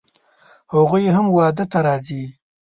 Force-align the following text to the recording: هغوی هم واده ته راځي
هغوی 0.73 1.05
هم 1.15 1.25
واده 1.37 1.65
ته 1.71 1.79
راځي 1.87 2.23